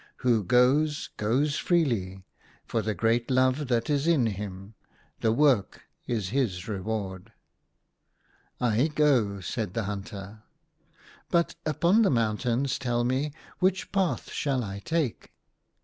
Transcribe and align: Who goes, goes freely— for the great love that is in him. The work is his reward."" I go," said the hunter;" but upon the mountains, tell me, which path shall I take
Who 0.25 0.43
goes, 0.43 1.11
goes 1.15 1.57
freely— 1.59 2.23
for 2.67 2.81
the 2.81 2.95
great 2.95 3.29
love 3.29 3.67
that 3.67 3.87
is 3.87 4.07
in 4.07 4.25
him. 4.25 4.73
The 5.19 5.31
work 5.31 5.83
is 6.07 6.29
his 6.29 6.67
reward."" 6.67 7.31
I 8.59 8.87
go," 8.87 9.41
said 9.41 9.75
the 9.75 9.83
hunter;" 9.83 10.41
but 11.29 11.53
upon 11.67 12.01
the 12.01 12.09
mountains, 12.09 12.79
tell 12.79 13.03
me, 13.03 13.31
which 13.59 13.91
path 13.91 14.31
shall 14.31 14.63
I 14.63 14.79
take 14.79 15.33